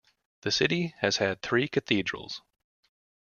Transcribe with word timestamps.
The 0.41 0.49
city 0.49 0.95
has 1.01 1.17
had 1.17 1.43
three 1.43 1.67
cathedrals. 1.67 2.41